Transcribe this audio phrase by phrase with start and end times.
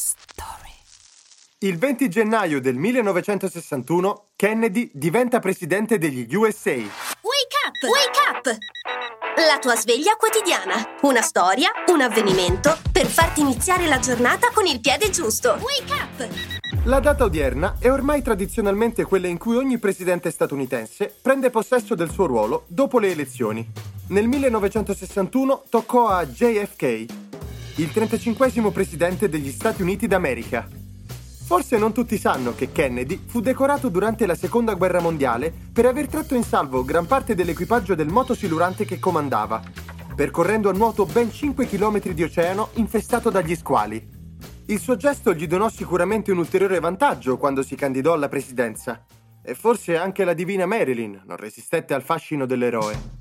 [0.00, 0.72] story.
[1.58, 6.70] Il 20 gennaio del 1961 Kennedy diventa presidente degli USA.
[6.70, 7.82] Wake up!
[7.82, 8.56] Wake up!
[9.46, 10.96] La tua sveglia quotidiana.
[11.02, 15.58] Una storia, un avvenimento per farti iniziare la giornata con il piede giusto.
[15.60, 16.28] Wake up!
[16.84, 22.10] La data odierna è ormai tradizionalmente quella in cui ogni presidente statunitense prende possesso del
[22.10, 23.70] suo ruolo dopo le elezioni.
[24.08, 27.19] Nel 1961 toccò a JFK,
[27.76, 30.68] il 35 presidente degli Stati Uniti d'America.
[31.44, 36.06] Forse non tutti sanno che Kennedy fu decorato durante la Seconda Guerra Mondiale per aver
[36.06, 39.62] tratto in salvo gran parte dell'equipaggio del motosilurante che comandava,
[40.14, 44.18] percorrendo a nuoto ben 5 km di oceano infestato dagli squali.
[44.66, 49.04] Il suo gesto gli donò sicuramente un ulteriore vantaggio quando si candidò alla presidenza.
[49.42, 53.19] E forse anche la divina Marilyn non resistette al fascino dell'eroe.